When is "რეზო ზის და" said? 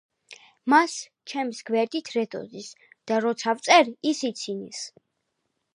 2.15-3.21